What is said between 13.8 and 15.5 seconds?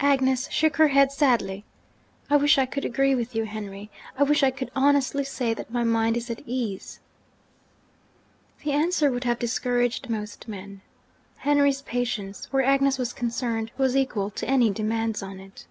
equal to any demands on